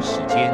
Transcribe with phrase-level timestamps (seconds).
[0.00, 0.52] 时间，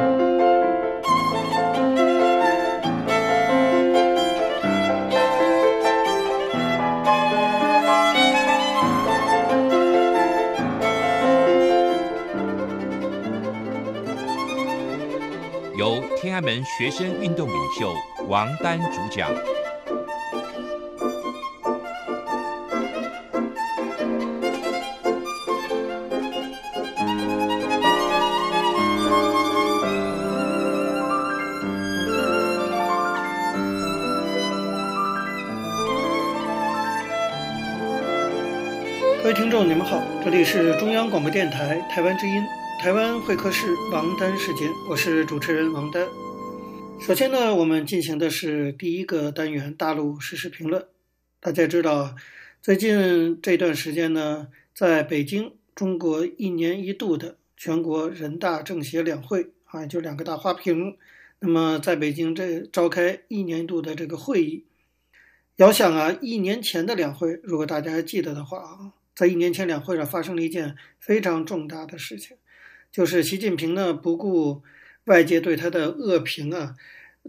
[15.77, 17.93] 由天安门学生运动领袖
[18.27, 19.29] 王丹主讲。
[40.25, 42.43] 这里是中央广播电台台湾之音，
[42.81, 46.03] 台湾会客室王丹时间，我是主持人王丹。
[46.99, 50.83] 首先呢，我们进行的是第一个单元大陆实时评论。
[51.39, 52.15] 大家知道，
[52.59, 60.97] 最近这段时间呢，在北京，中国一年一度的全国人大政协两会啊，就两个大花瓶，
[61.37, 64.65] 那么在北京这召开一年一度的这个会议。
[65.57, 68.93] 遥想啊，一年前的两会，如果大家还记得的话啊。
[69.15, 72.35] 在一年前两会上发生了一件非常重大的事情，
[72.91, 74.61] 就是习近平呢不顾
[75.05, 76.75] 外界对他的恶评啊，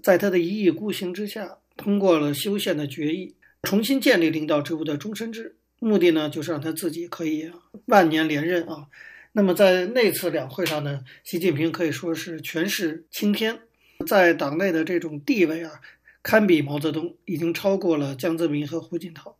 [0.02, 7.50] 在他的一意孤行之下，通过了修宪的决议，重新建立领导职务的终身制，目的呢就是让他自己可以
[7.86, 8.88] 万年连任啊。
[9.32, 13.60] 那么在那次两会上呢，习近平可以说是权势青天，
[14.06, 15.80] 在党内的这种地位啊，
[16.22, 19.36] 堪比毛泽东，已经超过了江泽民和胡锦涛。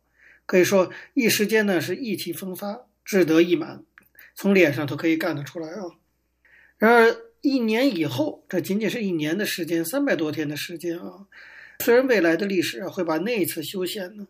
[0.47, 3.83] 可以说，一时间呢是意气风发，志得意满，
[4.33, 5.83] 从脸上都可以看得出来啊。
[6.79, 11.27] 然而一年以后，这仅仅是一年的时间，三百多天的时间啊。
[11.79, 14.27] 虽然未来的历史会把那一次修宪呢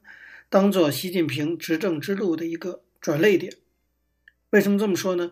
[0.49, 3.53] 当做习近平执政之路的一个转捩点，
[4.49, 5.31] 为什么这么说呢？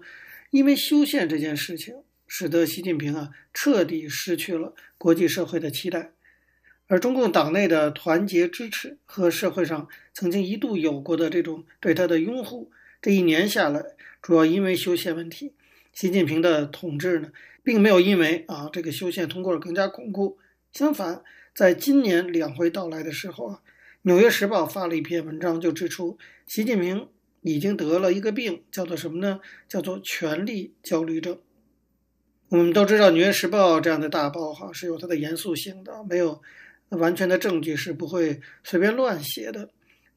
[0.51, 1.95] 因为修宪这件事情，
[2.27, 6.13] 使得习近平啊彻底失去了国际社会的期待。
[6.87, 13.83] 而中共党内的团结支持和社会上曾经一度有过的这种对他的拥护，这一年下来，
[14.21, 15.53] 主要因为修宪问题，
[15.93, 17.31] 习近平的统治呢，
[17.63, 20.37] 并没有因为啊这个修宪通过了更加巩固。
[20.71, 21.23] 相反，
[21.55, 23.61] 在今年两会到来的时候啊，
[24.03, 27.07] 《纽约时报》发了一篇文章，就指出习近平
[27.41, 29.39] 已经得了一个病，叫做什么呢？
[29.67, 31.39] 叫做权力焦虑症。
[32.49, 36.41] 我们都知道，《纽约时报》这样的大报哈是有它的严肃性的，没有。
[36.89, 39.69] 那完全的证据是不会随便乱写的。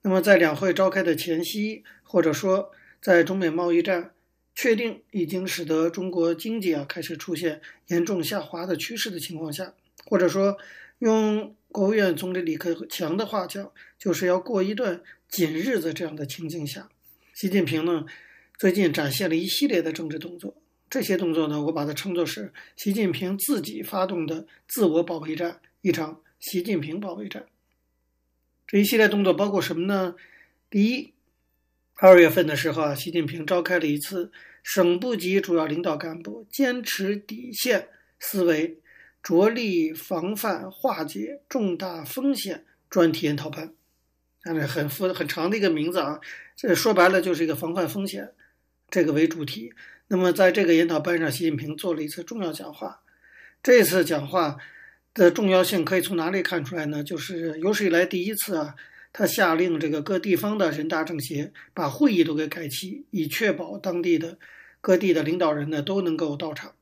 [0.03, 2.71] 那么，在两会召开的前夕，或者说
[3.01, 4.13] 在中美贸易战
[4.55, 9.75] 确定已经使得中国经济啊开始出现严重下滑的趋势的情况下，
[10.07, 10.57] 或者说
[11.01, 16.89] 用国务院总理李克强的话讲，就是要过一段紧日子这样的情境下，
[17.35, 18.07] 习近平呢
[18.57, 20.55] 最近展现了一系列的政治动作。
[20.89, 26.21] 这些动作呢，我把它称作是习近平自己发动的自我保卫战，一场。
[26.39, 27.47] 习近平保卫战，
[28.67, 30.15] 这一系列动作包括什么呢？
[30.71, 31.13] 第一，
[31.97, 34.31] 二月份的时候啊，习近平召开了一次
[34.63, 37.89] 省部级主要领导干部坚持底线
[38.21, 38.79] 思维、
[39.21, 43.75] 着力防范化解重大风险专题研讨班，
[44.43, 46.21] 看着很复很长的一个名字啊，
[46.55, 48.33] 这说白了就是一个防范风险
[48.89, 49.73] 这个为主题。
[50.07, 53.03] 那么在这个研讨班上，习近平做了一次重要讲话，
[53.61, 54.57] 这次讲话。
[55.15, 57.03] 的重要性可以从哪里看出来呢？
[57.03, 58.77] 就是有史以来第一次啊，
[59.13, 64.39] 他下令这个各地方的人大政协把会议都给改期，以确保当地的
[64.81, 66.75] 各地的领导人呢都能够到场。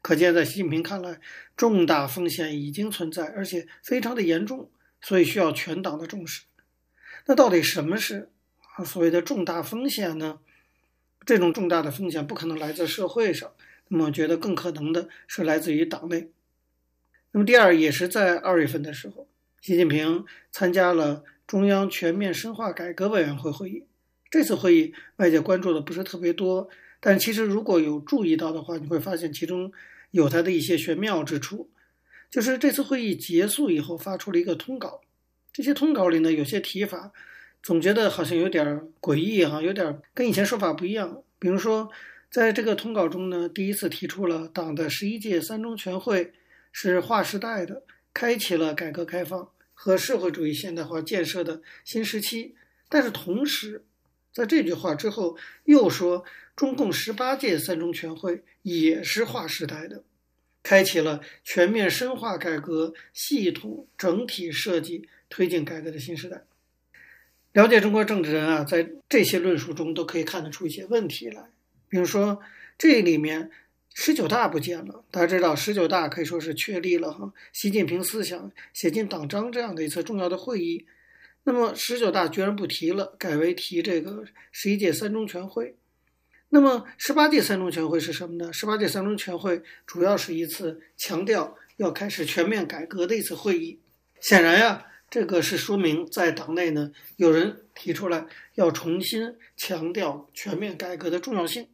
[0.00, 1.20] 可见，在习近平看来，
[1.56, 6.44] 重大风险已经存在，而且非常的严重，所以需要全党的重视。
[7.26, 8.30] 那到底什么是
[8.76, 10.38] 啊所谓的重大风险呢？
[11.24, 13.52] 这种重大的风险不可能来自社会上，
[13.88, 16.30] 那么我觉得更可能的是来自于党内。
[17.36, 19.28] 那么第二也是在二月份的时候，
[19.60, 23.84] 习近平参加了中央全面深化改革委员会会议。
[24.30, 26.66] 这次会议外界关注的不是特别多，
[26.98, 29.70] 但其实如果有注意到的话，你会发现其中
[30.12, 31.68] 有它的一些玄妙之处。
[32.30, 35.02] 就是这次会议结束以后发出了一个通稿，
[35.52, 37.12] 这些通稿里呢有些提法，
[37.62, 41.22] 总觉得好像有点诡异哈，有点跟以前说法不一样。
[41.38, 41.90] 比如说，
[42.30, 46.32] 在这个通稿中呢，第一次提出了党的十一届三中全会。
[46.78, 52.54] 是划时代的，开启了改革开放和社会主义现代化建设的新时期。
[52.90, 53.82] 但是同时，
[54.30, 56.22] 在这句话之后又说，
[56.54, 60.04] 中共十八届三中全会也是划时代的，
[60.62, 66.42] 开启了全面深化改革、系统整体设计推进改革的新时代。
[67.54, 71.42] 了解中国政治人啊，在这些论述中都可以看得出一些问题来，
[71.88, 72.42] 比如说
[72.76, 73.50] 这里面。
[73.98, 80.86] 十九大不见了，大家知道十九大可以说是确立了哈习近平思想写进党章这样的一次重要的会议。
[81.44, 85.74] 那么十九大居然不提了，改为提这个十一届三中全会。
[86.50, 88.52] 那么十八届三中全会是什么呢？
[88.52, 93.80] 十八届三中全会主要是一次强调要开始全面改革的一次会议。
[94.20, 98.26] 显然呀，这个是说明在党内呢，有人提出来
[98.56, 101.66] 要重新强调全面改革的重要性。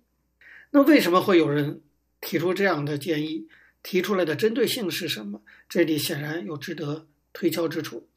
[0.71, 1.81] 那为什么会有人？
[2.23, 3.49] 提出这样的建议，
[3.83, 5.43] 提出来的针对性是什么？
[5.69, 8.09] 这里显然有值得推敲之处。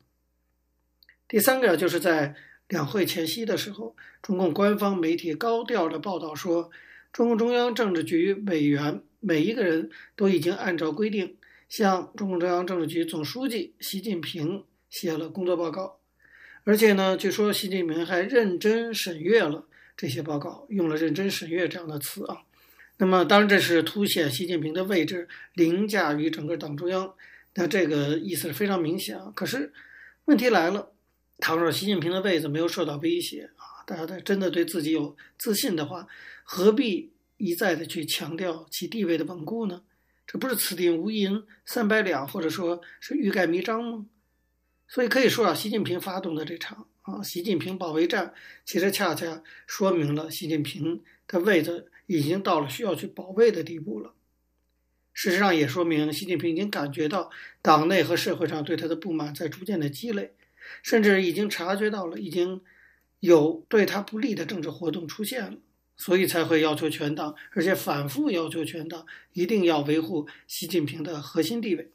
[1.27, 2.35] 第三个就是在
[2.69, 6.69] 两会前夕的时候，中共官方媒体高调的报道说，
[7.11, 11.35] 中共中央政治局委员每一个人都已经按照规定
[11.67, 15.99] 向中共中央政治局总书记习近平写了工作报告，
[16.63, 19.67] 而且呢，据说习近平还认真审阅了
[19.97, 22.44] 这些报告，用了“认真审阅”这样的词啊。
[22.97, 27.13] 那么，当然这是凸显习近平的位置凌驾于整个党中央，
[27.55, 29.33] 那这个意思是非常明显啊。
[29.35, 29.73] 可是
[30.25, 30.93] 问题来了，
[31.39, 36.07] 倘若习近平的位子没有受到威胁啊，大家在真的对自己有自信的话，
[36.45, 39.81] 何必一再的去强调其地位的稳固呢？
[40.25, 44.05] 这不是此地无银三百两，或者说是欲盖弥彰吗？
[44.87, 48.33] 所以可以说啊，习近平发动的这场啊，习近平保卫战，
[48.63, 51.91] 其实恰恰说明了习近平的位子。
[52.07, 54.13] 已经到了需要去保卫的地步了。
[55.13, 57.31] 事实上，也说明习近平已经感觉到
[57.61, 60.33] 党内和社会上对他的不满在逐渐的积累，
[60.83, 62.61] 甚至已经察觉到了已经
[63.21, 65.57] 有对他不利的政治活动出现了，
[65.95, 71.89] 所以才会要求全党，而且反复要求全党一定要维护习近平的核心地位。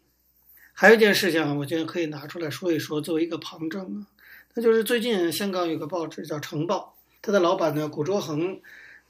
[0.72, 4.08] 还有一件事情，我觉得可以拿出来说一说，作为一个旁证啊，
[4.54, 8.62] 那就是最近香港有个报纸叫《成报》，他的老板呢，谷卓恒。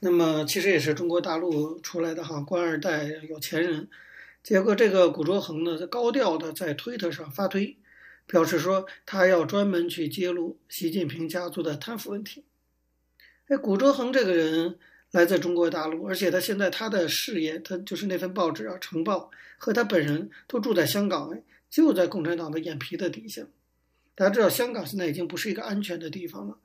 [0.02, 3.87] 那么其实也是中国大陆出来的哈官二代有钱人，
[4.43, 7.76] 结果这个谷卓恒呢，在高调的在推特上发推，
[8.26, 12.44] 表示说他要专门去揭露习近平家族的贪腐问题。
[13.49, 14.79] 哎，谷卓恒这个人
[15.11, 23.43] 来自中国大陆，而且他现在他的事业，他就是那份报纸啊《成报》和他本人都住在香港，就在共产党的眼皮的底下。
[24.14, 26.56] 大家知道，香港现在已经不是一个安全的地方了。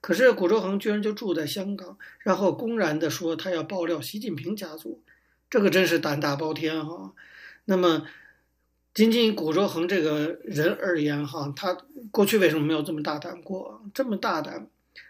[0.00, 5.02] 可是谷周恒居然就住在香港，然后公然的说他要爆料习近平家族，
[5.50, 7.12] 这个真是胆大包天哈。
[7.64, 8.06] 那么，
[8.94, 11.76] 仅仅谷周恒这个人而言哈，他
[12.12, 13.82] 过去为什么没有这么大胆过？
[13.92, 14.68] 这么大胆，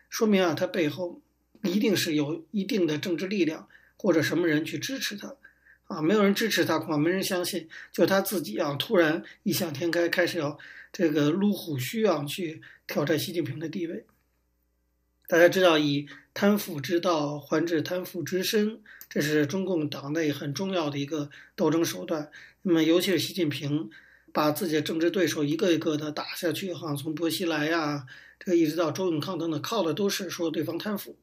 [0.08, 1.20] 说明啊，他背后
[1.62, 3.68] 一定是有一定的政治力量
[3.98, 5.36] 或者什么人去支持他
[5.84, 6.00] 啊。
[6.00, 7.68] 没有人支持他，恐怕没人相信。
[7.92, 10.58] 就他自己啊，突然异想天开，开始要
[10.90, 14.06] 这个撸虎须啊，去挑战习近平的地位。
[15.28, 22.31] 大家知道，以贪腐之道还治贪腐之身，这是中共党内很重要的一个斗争手段。
[22.62, 23.90] 那么，尤其是习近平
[24.32, 28.06] 把自己的政治对手一个一个的打下去，哈，从薄熙来呀，
[28.38, 31.17] 这个一直到周永康等等，靠的都是说对方贪腐。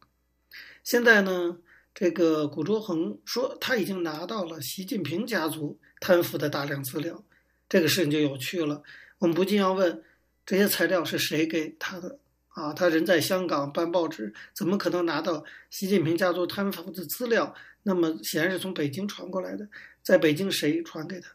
[0.83, 1.59] 现在呢，
[1.95, 7.23] 这个谷卓恒说他已经拿到了习近平家族贪腐的大量资料，
[7.69, 8.83] 这个事情就有趣了。
[9.19, 10.03] 我们不禁要问，
[10.45, 12.19] 这些材料是谁给他的？
[12.53, 17.53] 啊，他人在香港办报纸，怎么可能拿到习近平家族贪腐的资料？
[17.83, 19.67] 那么显然是从北京传过来的，
[20.01, 21.29] 在北京谁传给他？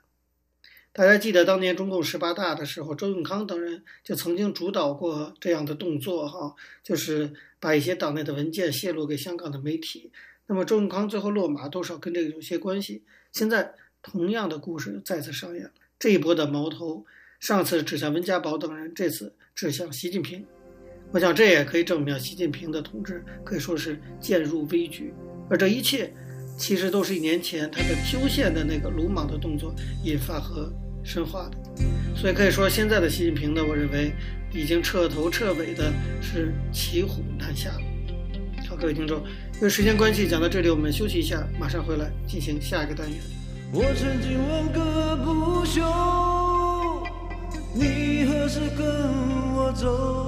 [0.93, 10.11] 大家记得当年中共十八大的时候，周永康等人就曾经主导过这样的动作，哈，就是把一些党内的文件泄露给香港的媒体。
[10.47, 13.05] 那么周永康最后落马，多少跟这个有些关系。
[13.33, 17.05] 现在同样的故事再次上演了，这一波的矛头，
[17.39, 20.47] 上次指向温家宝等人，这次指向习近平。
[21.11, 25.15] 我想这也可以证明，习近平的统治可以说是渐入危局，
[25.49, 26.13] 而这一切
[26.57, 29.75] 其实都是一年前他的修宪的那个鲁莽的动作
[30.05, 30.71] 引发和
[31.03, 31.59] 深化的，
[32.15, 34.13] 所以可以说现在的习近平呢，我认为
[34.53, 37.81] 已经彻头彻尾的是骑虎难下了。
[38.69, 39.23] 好，各位听众，
[39.55, 43.19] 因为时间关系讲到这里，我们休息一下，马上回来进行下一个单元。
[43.73, 45.81] 我曾经问个不休，
[47.73, 48.87] 你何时跟
[49.55, 50.28] 我走？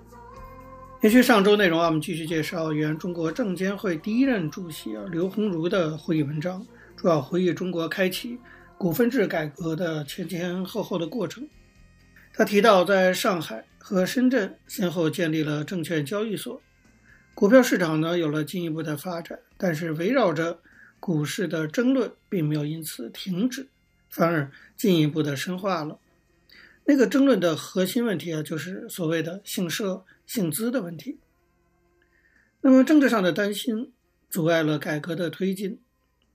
[1.01, 6.63] 延续上周内容啊，我们继续介绍原中国证监会第一任主席啊刘鸿儒的回忆文章，
[6.95, 8.37] 主要回忆中国开启
[8.77, 11.43] 股份制改革的前前后后的过程。
[12.35, 16.61] 他提到，在上海和深圳先后建立了证券交易所，
[17.33, 20.59] 股票市场呢有了进一步的发展，但是围绕着
[20.99, 23.67] 股市的争论并没有因此停止，
[24.11, 25.97] 反而进一步的深化了。
[26.85, 31.19] 那个争论的核心问题啊，就是所谓的姓社姓资的问题。
[32.61, 33.91] 那么政治上的担心
[34.29, 35.79] 阻碍了改革的推进。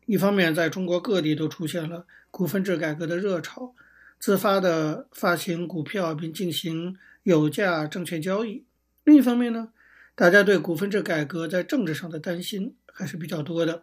[0.06, 3.74] 一方面，在中国各地都出现了股份制改革的热潮，
[4.20, 8.62] 自发的发行股票并进行有价证券交易；
[9.02, 9.72] 另一方面呢，
[10.14, 13.82] 大家对股份制改革在政治上的担心还是比较多的。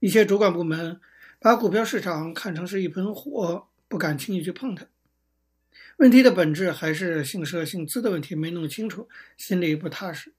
[0.00, 1.00] 一些主管部门
[1.40, 4.86] 把股票市场看成是一盆火，不敢轻易去碰它。
[5.98, 10.32] 问题的本质还是姓社姓资的问题没弄清楚，心里不踏实。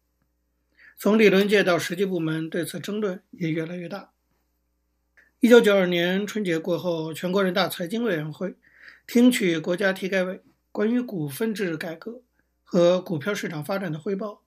[0.97, 4.11] 从理论界到实际部门，对此争论也越来越大。
[5.41, 8.55] 一九九二年春节过后，全国人大财经委员会
[9.05, 12.21] 听取国家体改委关于股份制改革
[12.63, 14.41] 和股票市场发展的汇报。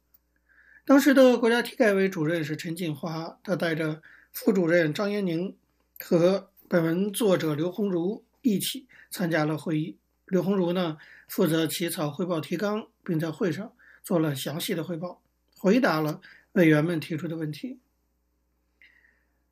[0.86, 4.00] 当时的国家体改委主任是陈锦华，他带着
[4.32, 5.54] 副主任张延宁
[6.00, 9.98] 和本文作者刘鸿儒一起参加了会议。
[10.32, 10.96] 刘鸿儒呢，
[11.28, 13.70] 负责起草汇报提纲，并在会上
[14.02, 15.20] 做了详细的汇报，
[15.58, 16.22] 回答了
[16.52, 17.80] 委员们提出的问题。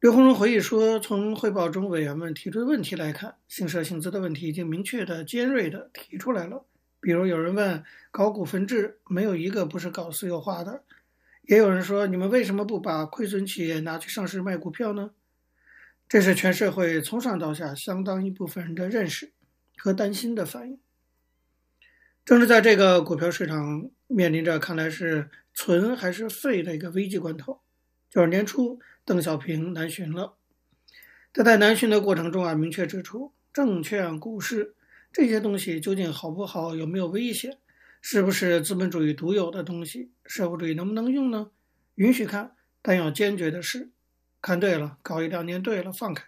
[0.00, 6.64] 刘鸿儒回忆说：“从汇报中委员们提出的问题来看，姓社姓资的问题已经明确的、尖锐的提出来了。
[6.98, 10.82] 比如有人问，搞股份制没有一个不是搞私有化的；
[11.42, 15.10] 也有人说，你们为什么不把亏损企业拿去上市卖股票呢？
[16.08, 19.32] 这是全社会从上到下相当一部分人的认识。”
[19.82, 20.78] 和担心的反应，
[22.22, 27.62] 正是在这个股票市场面临着看来是存还是废的一个危机关头，
[28.10, 30.36] 就是年初邓小平南巡了。
[31.32, 34.74] 他在南巡的过程中啊，明确指出，证券、股市
[35.10, 37.56] 这些东西究竟好不好，有没有危险，
[38.02, 41.50] 是不是资本主义独有的东西，社会主义能不能用呢？
[41.94, 43.90] 允许看，但要坚决的是，
[44.42, 46.26] 看对了，搞一两年对了，放开；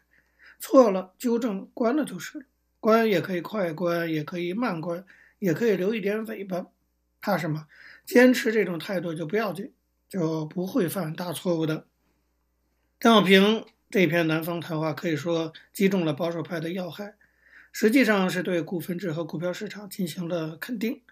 [0.59, 2.45] 错了，纠正，关了就是了。
[2.83, 5.05] 关也可以快关，也可以慢关，
[5.39, 6.67] 也可以留一点尾巴。
[7.21, 7.69] 怕什么？
[8.05, 9.73] 坚持这种态度就不要紧，
[10.09, 11.87] 就不会犯大错误的。
[12.99, 17.15] 邓小平这篇南方谈话可以说击中了保守派的要害，
[17.71, 21.03] 实际上是对股份制和股票市场进行了肯定，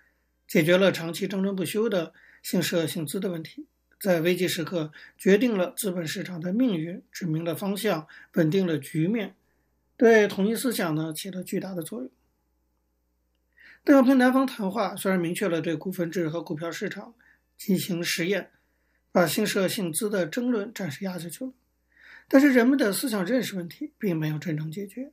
[0.49, 2.13] 解决了长期争论不休的
[2.43, 3.69] 姓社姓资的问题，
[4.01, 9.37] 在危急时刻决定了资本市场的命运，指明了方向，稳定了局面。
[10.01, 12.11] 对统一思想呢，起了巨大的作用。
[13.85, 17.13] 邓小平南方谈话虽然明确了对股份制和股票市场
[17.59, 18.51] 进行实验，
[19.13, 21.53] 把姓社姓资的争论暂时压下去了，
[22.29, 25.13] 但是人们的思想认识问题并没有真正解决。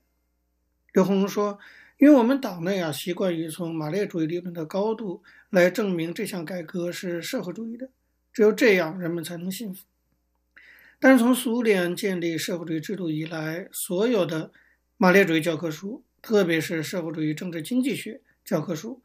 [0.93, 1.59] 刘鸿儒说
[1.99, 7.89] ：“因为我们党内啊习惯于从马列主义理论的高度来证明这项改革是社会主义的，
[8.31, 9.83] 只有这样人们才能信服。
[10.97, 14.53] 但是从苏联建立社会主义制度以来，所有的
[14.99, 18.99] 马列主义教科书，特别是社会主义政治经济学教科书，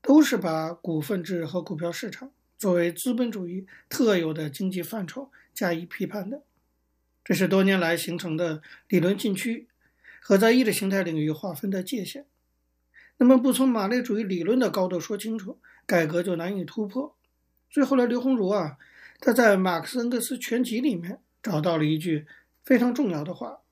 [0.00, 6.42] 都是把股份制和股票市场作为资本主义特有的经济范畴加以批判的。
[7.24, 9.66] 这是多年来形成的理论禁区
[10.20, 12.26] 和在意识形态领域划分的界限。
[13.16, 17.16] 那么，不从马列主义理论的高度说清楚，改革就难以突破。
[17.68, 18.78] 所以后来刘鸿儒啊，
[19.18, 22.24] 他在《马克思恩格斯全集》里面找到了一句
[22.62, 23.62] 非常重要的话。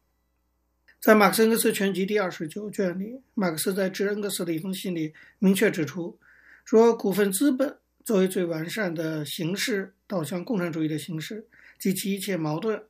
[1.02, 6.16] 在《马克思恩格斯全集》第二十九卷里，马克思在致恩格斯的一封信里明确指出，
[6.64, 11.44] 说股份资本作为最完善的形式，导向共产主义的形式
[11.76, 12.80] 及其一切矛盾。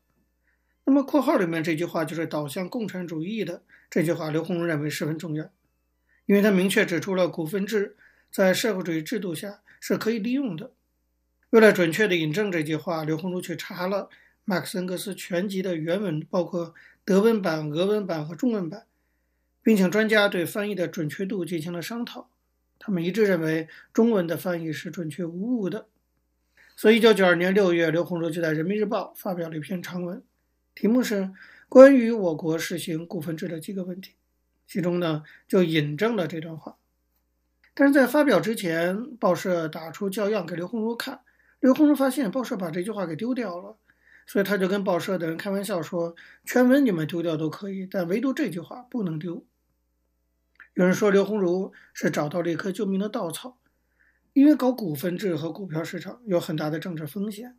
[0.84, 5.50] 那么括号里面这句话就是导向共产主义的这句话，刘鸿儒认为十分重要，
[6.26, 7.96] 因为他明确指出了股份制
[8.30, 10.74] 在社会主义制度下是可以利用的。
[11.48, 14.10] 为了准确地引证这句话，刘鸿儒去查了
[14.44, 16.74] 马克思恩格斯全集的原文，包括。
[17.04, 18.86] 德文版、俄文版和中文版，
[19.62, 22.30] 并请专家对翻译的准确度进行了商讨。
[22.78, 25.86] 他们一致认为中文的翻译是准确无误的。
[26.76, 30.22] 所以，一九九二年六月，刘鸿儒就在《人民日报》发表了一篇长文，
[30.74, 31.14] 题目是
[31.68, 34.10] 《关于我国实行股份制的几个问题》，
[34.66, 36.76] 其中呢就引证了这段话。
[37.74, 41.20] 但是在发表之前，报社打出校样给刘鸿儒看，
[41.60, 43.76] 刘鸿儒发现报社把这句话给丢掉了，
[44.26, 46.14] 所以他就跟报社的人开玩笑说
[46.44, 49.44] ：“全文你们丢掉都可以，但唯独这句话不能丢。”
[50.74, 53.58] 有人说刘鸿儒是找到了一棵救命的稻草。
[54.34, 57.54] 因为搞股份制和股票市场有很大的政治风险，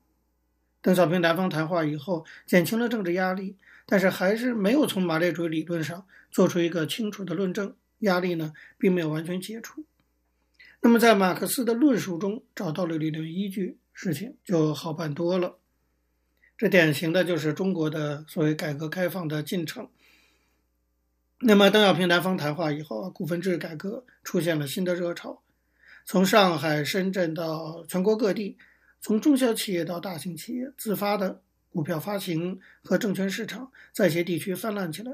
[0.82, 9.86] 邓小平南方谈话以后减轻了政治压力，但是还是没有从马列主义理论上做出一个清楚的论证，压力呢并没有完全解除。
[10.82, 15.60] 那么在马克思的论述中找到了理论依据，事情就好办多了。
[16.64, 19.90] 这典型的就是中国的所谓改革开放的进程。
[21.40, 25.42] 那么邓小平南方谈话以后，股份制改革出现了新的热潮。
[26.06, 28.58] 从上海、深圳到全国各地，
[29.02, 35.12] 从中小企业到大型企业，自发的股票发行和证券市场在一些地区泛滥起来。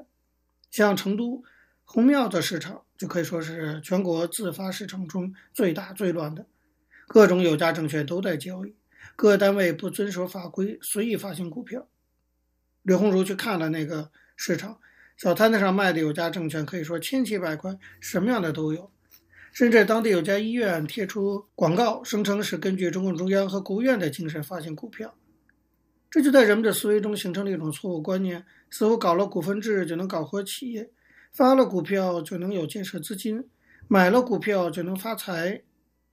[0.70, 1.44] 像成都
[1.84, 6.46] 红庙的市场就可以说是全国自发市场中最大最乱的，
[7.08, 8.76] 各种有价证券都在交易，
[9.16, 11.88] 各单位不遵守法规，随意发行股票。
[12.84, 14.80] 刘鸿儒去看了那个市场，
[15.18, 18.92] 小摊子上卖的有价证券可以说千奇百怪，什么样的都有。
[19.52, 25.14] 甚至当地有家医院贴出广告，声称是根据中共中央和国务院的精神发行股票，
[26.10, 30.90] 这就在人们的思维中形成了一种错误观念，似乎搞了股份制就能搞活企业，
[31.34, 33.50] 发了股票就能有建设资金，
[33.88, 35.64] 买了股票就能发财。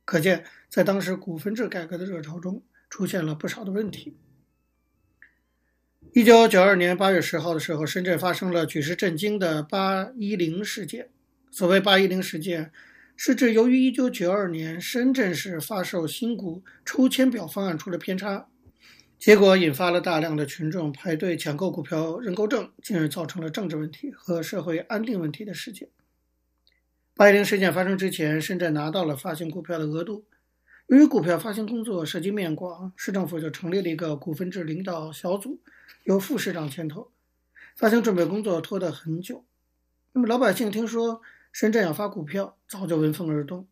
[0.05, 2.63] 可见，在当时股份制改革的热潮中，
[2.97, 4.17] 出现了不少的问题。
[6.15, 11.11] 一九九二年八月十号的时候，深圳发生了举世震惊的八一零事件。
[11.51, 12.73] 所谓八一零事件。
[13.15, 18.49] 是指由于1992年深圳市发售新股抽签表方案出了偏差，
[19.19, 25.91] 结果引发了大量的群众排队抢购股票认购证，进而造成了政治问题和社会安定问题的事件。
[27.15, 30.25] 八一零事件发生之前，深圳拿到了发行股票的额度。
[30.87, 35.59] 由于股票发行工作涉及面广，市政府就成立了一个股份制领导小组，
[36.05, 37.11] 由副市长牵头，
[37.75, 39.45] 发行准备工作拖得很久。
[40.13, 41.21] 那么老百姓听说，
[41.51, 43.67] 深圳要发股票，早就闻风而动，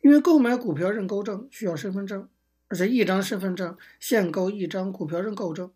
[0.00, 2.28] 因为购买股票认购证需要身份证，
[2.66, 5.70] 而且一张身份证限购一张股票认购证，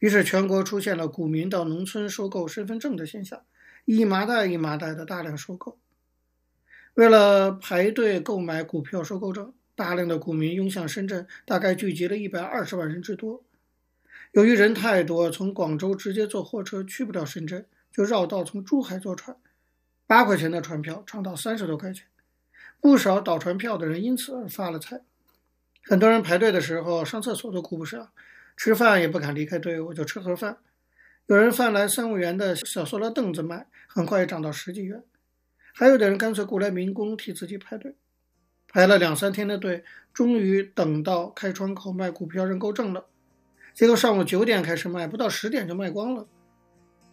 [0.00, 3.44] 于是全国出现了股民到农村收购身份证的现象，
[3.84, 5.78] 一麻袋一麻袋的大量收购。
[6.94, 13.42] 为了排队购买股票收购证，大量的股民涌向深圳，大概聚集了一百二十万人之多。
[14.32, 19.34] 由于人太多，从广州直接坐货车去不了深圳，就绕道从珠海坐船。
[20.06, 22.04] 八块钱的船票涨到三十多块钱，
[22.78, 25.00] 不少倒船票的人因此而发了财。
[25.84, 28.12] 很多人排队的时候上厕所都顾不上，
[28.58, 30.58] 吃饭也不敢离开队伍，就吃盒饭。
[31.24, 35.02] 有人贩来三五元的小塑料凳子卖，很快涨到十几元。
[35.72, 37.94] 还有的人干脆雇来民工替自己排队，
[38.72, 43.04] 排了两三天的队，终于等到开窗口卖股票认购证了。
[43.74, 46.26] 结果上午九点开始卖，不到十点就卖光了。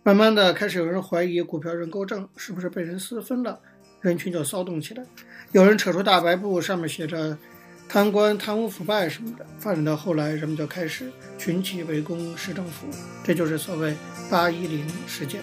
[0.03, 3.59] 慢慢的，开始有人怀疑股票认购证是不是被人私分了，
[4.01, 5.03] 人群就骚动起来。
[5.51, 7.37] 有人扯出大白布，上面写着
[7.89, 9.45] “贪官、贪污、腐败”什么的。
[9.57, 12.87] 发展到后来，人们就开始群起围攻市政府，
[13.23, 13.95] 这就是所谓
[14.31, 15.41] “八一零事件”。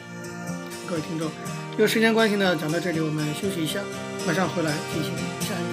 [0.88, 1.30] 各位听众，
[1.76, 3.80] 有时间关系呢，讲到这里，我们休息一下，
[4.26, 5.63] 马上回来进行下一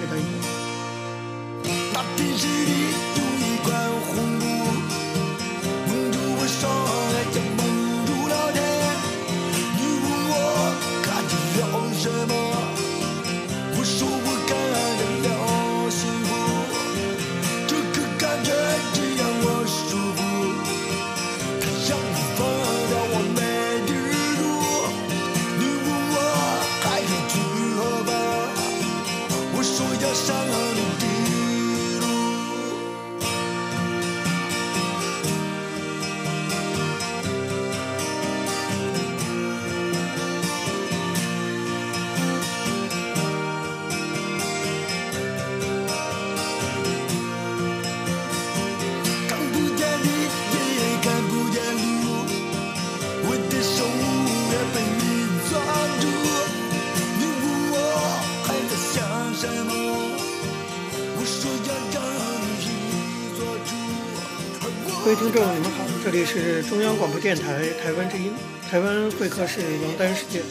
[65.22, 68.32] 听众，你们好，这里是中央广播电台台湾之音，
[68.68, 70.42] 台湾会客室王丹世界，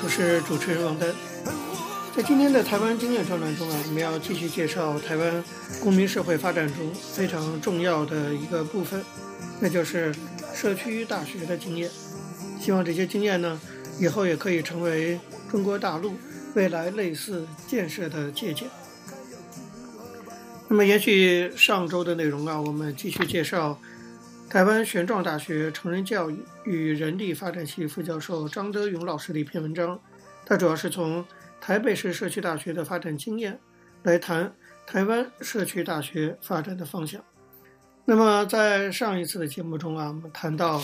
[0.00, 1.12] 我是主持人王丹。
[2.14, 5.42] 在今天的台湾经验专栏中啊，我们要继续介绍台湾
[5.82, 9.04] 公民社会发展中非常重要的一个部分，
[9.58, 10.14] 那就是
[10.54, 11.90] 社区大学的经验。
[12.60, 13.60] 希望这些经验呢，
[13.98, 15.18] 以后也可以成为
[15.50, 16.14] 中国大陆
[16.54, 18.68] 未来类似建设的借鉴。
[20.68, 23.78] 那么延续上周的内容啊，我们继续介绍
[24.52, 29.98] 台湾玄奘大学成人教育与人力发展系副教授张德勇老师的一篇文章，
[30.44, 31.24] 他主要是从
[31.58, 33.58] 台北市社区大学的发展经验
[34.02, 34.54] 来谈
[34.86, 37.24] 台湾社区大学发展的方向。
[38.04, 40.82] 那么在上一次的节目中啊，我们谈到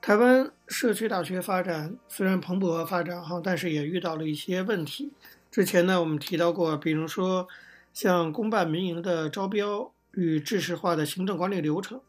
[0.00, 5.12] 台湾社区大学发展虽然蓬勃发展哈，但是也遇到了一些问题。
[5.50, 7.46] 之前呢，我们提到过，比如说
[7.92, 12.00] 像公办民营的招标与制式化的行政管理流程，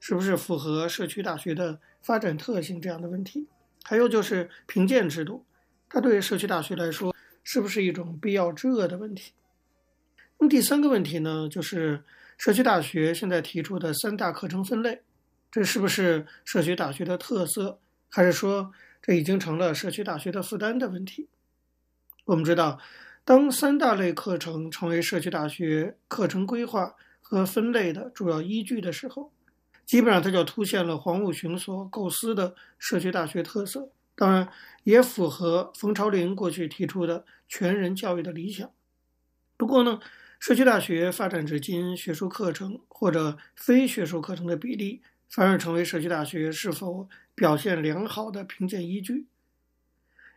[0.00, 3.46] 是不是符合社区大学的发展特性这样的问题？
[3.84, 5.44] 还有就是评鉴制度，
[5.88, 9.32] 它对社区大学来说，是不是一种必要之恶的问题？
[10.38, 12.04] 那么第三个问题呢，就是
[12.36, 15.02] 社区大学现在提出的三大课程分类，
[15.50, 17.78] 这是不是社区大学的特色，
[18.08, 21.28] 还是说这已经成了社区大学的负担的问题？
[22.24, 22.80] 我们知道，
[23.24, 29.32] 当三大类课程成为社区大学课程规划和分类的主要依据的时候，
[29.86, 33.88] 基本上它就凸显了黄武雄所构思的社区大学特色。
[34.16, 34.48] 当然，
[34.82, 38.70] 也符合冯朝龄过去提出的全人教育的理想。
[39.56, 40.00] 不过呢，
[40.40, 49.26] 社区大学发展至今，学术课程或者非学术课程的比例，反而成为社区大学是否表现良好的评鉴依据。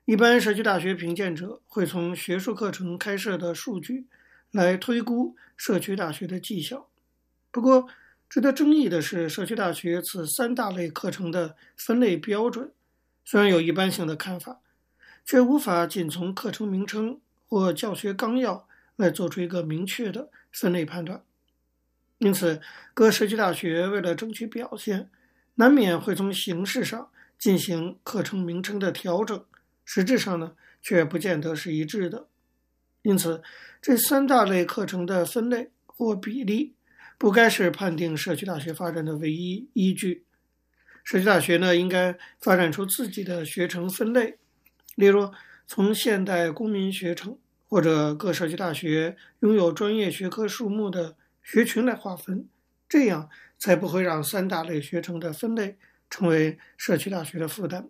[0.05, 4.07] 一般社区大学评鉴者会从学术课程开设的数据
[4.51, 6.89] 来推估社区大学的绩效。
[7.51, 7.88] 不过，
[8.30, 12.72] 值得争议的是，社区大学此三大类课程的分类标准。
[13.26, 14.60] 虽然有一般性的看法，
[15.26, 21.24] 却无法仅从课程名称或教学纲要来做出一个明确的分类判断。
[22.20, 22.62] 因此，
[22.94, 25.10] 各社区大学为了争取表现，
[25.56, 29.44] 难免会从形式上进行课程名称的调整，
[29.84, 30.52] 实质上呢，
[30.84, 32.28] 却不见得是一致的。
[33.02, 33.42] 因此，
[33.82, 36.76] 这三大类课程的分类或比例，
[37.19, 40.23] 不该是判定社区大学发展的唯一依据。
[41.03, 44.38] 社区大学呢，应该发展出自己的学程分类，
[44.95, 45.29] 例如
[45.67, 52.47] 从现代公民学程或者各社区大学拥有专业学科数目的学群来划分，
[52.88, 55.77] 这样才不会让三大类学程的分类
[56.10, 57.89] 成为社区大学的负担。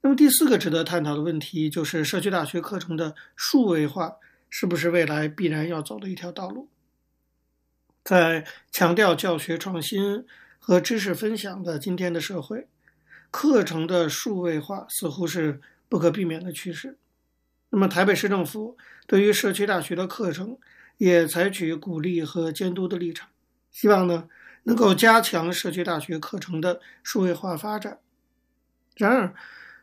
[0.00, 4.16] 那么第四个值得探讨的问题就是社区大学课程的数位化
[4.50, 6.68] 是不是未来必然要走的一条道路？
[8.04, 10.24] 在强调教学创新。
[10.66, 12.66] 和知识分享的今天的社会，
[13.30, 16.96] 课程的数位化似乎是不可避免的趋势。
[17.68, 20.56] 那么，台北市政府对于社区大学的课程
[20.96, 23.28] 也采取鼓励和监督的立场，
[23.70, 24.26] 希望呢
[24.62, 27.98] 能够加强社区大学课程的数位化发展。
[28.96, 29.34] 然而，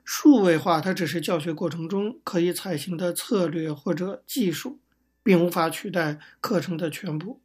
[0.04, 4.80] 数位化它只是教学过程中可以采行的策略或者技术，
[5.22, 7.40] 并无法取代课程的全部。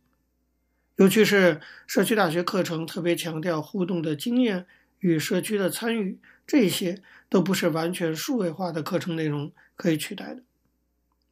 [0.97, 4.67] 尤其是社区大学课程特别强调互动的经验
[5.01, 10.43] 与社区的参与，这些都不是完全数位化的课程内容可以取代的。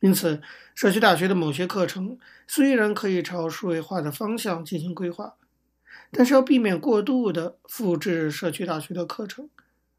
[0.01, 0.43] 因此，
[0.75, 5.37] 社区大学的某些课程虽然可以朝数位化的方向进行规划，
[6.11, 9.49] 但是要避免过度的复制社区大学的课程，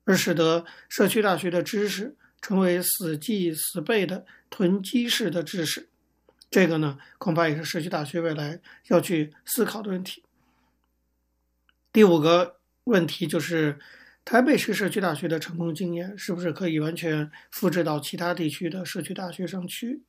[0.03, 5.89] 而使得社区大学的知识成为死记死背的囤积式的知识。
[6.55, 10.23] 这个呢，恐怕也是社区大学未来要去思考的问题。
[11.91, 13.77] 第五个问题就是，
[14.23, 20.03] 台北市社区大学的成功经验是不是可以完全复制到其他地区的社区大学上去？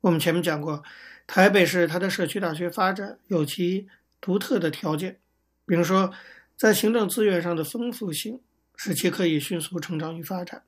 [0.00, 0.82] 我们前面讲过，
[1.26, 3.86] 台北市它的社区大学发展有其
[4.22, 5.20] 独特的条件，
[5.66, 6.10] 比如说
[6.56, 8.40] 在行政资源上的丰富性，
[8.76, 10.60] 使其可以迅速成长与发展；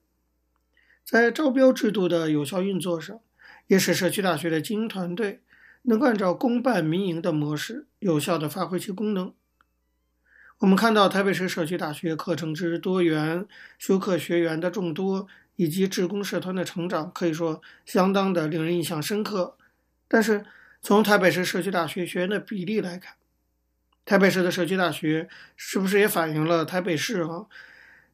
[1.03, 3.19] 在招标制度的有效运作上。
[3.67, 5.43] 也使社区大学的精英团队
[5.83, 9.33] 能够按照公办民营的模式，有效地发挥其功能。
[10.59, 13.47] 我们看到台北市社区大学课程之多元、
[13.79, 19.57] 修课学员的众多，以及志工社团的成长，可以说相当的令人印象深刻。
[20.09, 20.47] 但是，
[20.81, 23.17] 从台北市社区大学学员的比例来看，
[24.05, 27.47] 台北市的社区大学是不是也反映了台北市啊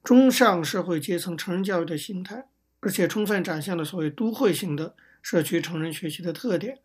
[0.02, 2.48] 中上社会阶层成人教育的形态，
[2.80, 4.96] 而且充分展现了所谓都会型的。
[5.22, 6.80] 社区成人学习的特点，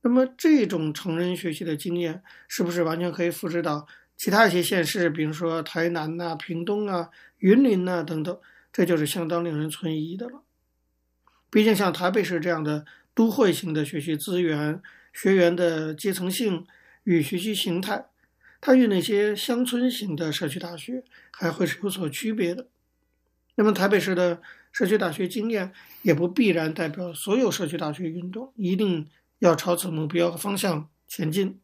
[0.00, 8.40] 那么这种成人学习的经验是不是完全可以复制到其他一些县市，比如说台南呐、屏东啊、云林呐等等？
[8.72, 10.42] 这就是相当令人存疑的了。
[11.48, 12.84] 毕竟像台北市这样的
[13.14, 14.82] 都会型的学习资源、
[15.12, 16.66] 学员的阶层性
[17.04, 18.06] 与学习形态，
[18.60, 22.66] 它与那些乡村型的社区大学还会是有所区别的。
[23.54, 24.42] 那么台北市的
[24.74, 29.08] 社区大学经验也不必然代表所有社区大学运动一定
[29.38, 31.60] 要朝此目标和方向前进。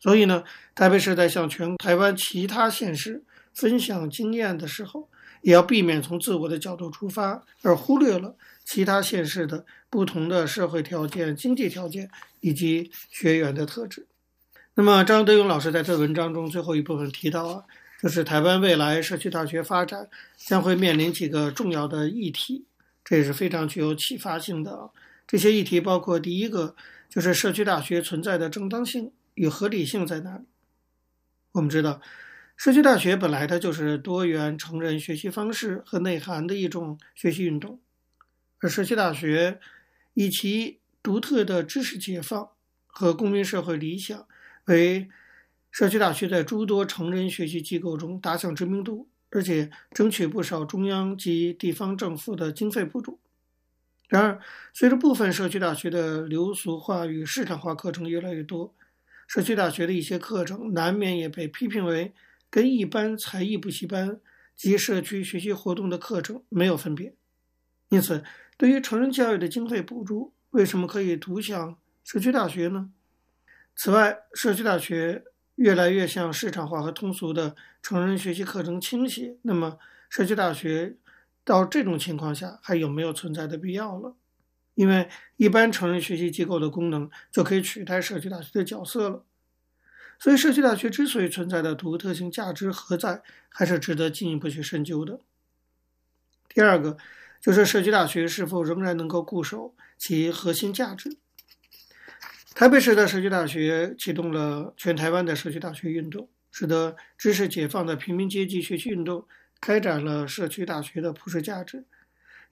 [0.00, 0.42] 所以呢，
[0.74, 5.10] 台北市在向全台湾其他县市分享经验的时候，
[5.42, 8.34] 也要避免从自我的角度出发，而忽略了
[8.64, 12.08] 其他县市的不同的社会条件、经济条件
[12.40, 14.06] 以及学员的特质。
[14.74, 17.64] 那么，张德勇老师在这文章中最后一部分提到啊，
[18.00, 22.64] 就是台湾未来社区大学发展将会面临几个重要的议题，
[23.04, 24.90] 这也是非常具有启发性的。
[25.26, 26.74] 这些议题包括第一个，
[27.10, 29.12] 就是社区大学存在的正当性。
[29.34, 30.42] 与合理性在哪里？
[31.52, 32.02] 我们知道，
[32.56, 37.78] 社区大学本来它就是多元成人学习方式和内涵的一种学习运动，
[38.58, 39.60] 而社区大学
[40.14, 42.48] 以其独特的知识解放
[42.88, 44.26] 和公民社会理想，
[44.64, 45.08] 为
[45.70, 53.20] 社区大学在诸多成人学习机构中打响知名度，而且争取不少中央及地方政府的经费补助。
[54.08, 54.40] 然而，
[54.72, 58.74] 随着部分社区大学的流俗化与市场化课程越来越多，
[59.26, 62.14] 社区大学的一些课程难免也被批评为
[62.48, 64.18] 跟一般才艺补习班
[64.56, 67.14] 及社区学习活动的课程没有分别。
[67.90, 68.24] 因此，
[68.56, 72.90] 对于成人教育的经费补助，为什么可以独享社区大学呢？
[73.76, 75.22] 此外，社区大学
[75.58, 79.76] 越来越向市场化和通俗的成人学习课程倾斜，那么
[80.08, 80.96] 社区大学
[81.44, 84.14] 到这种情况下还有没有存在的必要了？
[84.74, 89.24] 因为一般成人学习机构的功能就可以取代社区大学的角色了，
[90.20, 95.18] 所以社区大学之所以存在的独特性价值何在，还是值得进一步去深究的。
[96.48, 96.96] 第二个
[97.40, 101.16] 就是社区大学是否仍然能够固守其核心价值。
[102.58, 109.28] 台北市的社区大学启动了全台湾的社区大学运动，使得知识解放的平民阶级学习运动
[109.60, 111.84] 开展了社区大学的普世价值。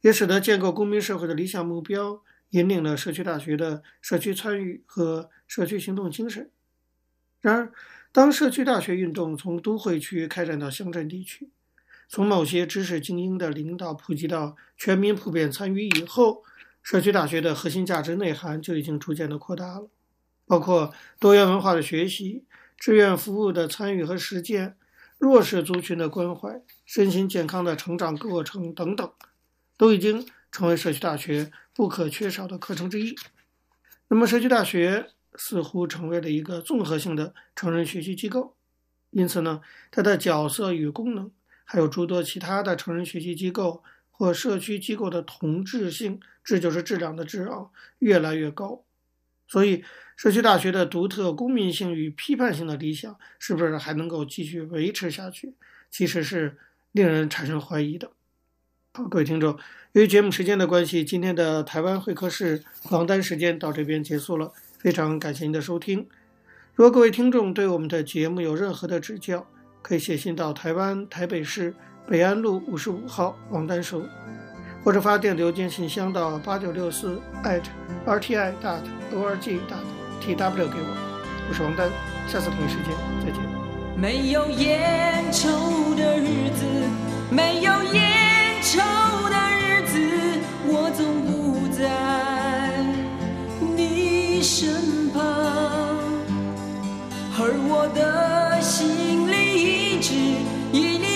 [0.03, 6.53] 也使得建构公民社会的理想目标，引领了社区大学的社区参与和社区行动精神。
[7.40, 7.73] 然而，
[8.12, 11.51] 当社区大学运动从都会区开展到乡镇地区，
[12.09, 16.45] 从某些知识精英的领导普及到全民普遍参与以后，
[16.87, 19.88] 社区大学的核心价值内涵就已经逐渐的扩大了，
[20.46, 22.44] 包括多元文化的学习、
[22.79, 24.77] 志愿服务的参与和实践、
[25.18, 29.12] 弱势族群的关怀、身心健康的成长过程等等。
[29.77, 33.16] 都已经成为社区大学不可缺少的课程之一。
[34.07, 38.55] 那么，社区大学似乎成为了一个综合性的成人学习机构，
[39.11, 41.33] 因此呢，它的角色与功能，
[41.64, 43.83] 还有诸多其他的成人学习机构
[44.16, 47.66] 或社区机构的同质性，这就是质量的质啊，
[47.98, 48.83] 越来越高。
[49.46, 49.85] 所以，
[50.16, 55.55] 社区大学的独特公民性与批判性的理想，是不是还能够继续维持下去？
[55.90, 56.57] 其实是
[56.92, 58.11] 令人产生怀疑的。
[58.94, 59.59] 好，各位听众，
[59.92, 64.52] 由于节目时间的关系，今天的台湾会客室王丹时间到这边结束了。
[64.79, 66.09] 非常感谢您的收听。
[66.74, 69.46] 如果各位听众对我们的节目有任何的指教，
[69.83, 71.74] 可以写信到台湾台北市
[72.09, 74.01] 北安路五十五号王丹收，
[74.85, 78.79] 或者发电邮件信箱到八九六四 @rti dot
[79.12, 79.83] org dot
[80.23, 80.97] tw 给我。
[81.49, 81.90] 我是王丹，
[82.29, 83.42] 下次同一时间再见。
[83.97, 85.49] 没有烟抽
[85.97, 86.64] 的日子，
[87.29, 88.03] 没有烟。
[88.62, 88.79] 抽
[89.29, 89.99] 的日子，
[90.66, 91.83] 我总不在
[93.77, 95.23] 你身旁，
[97.38, 99.37] 而我的心里
[99.95, 100.14] 一直
[100.73, 101.15] 以你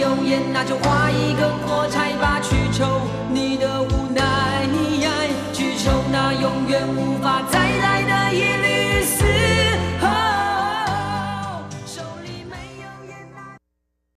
[0.00, 4.66] 有烟，那就划一根火柴吧，去抽你的无奈，
[5.52, 8.73] 去抽那永远无法再来的一缕。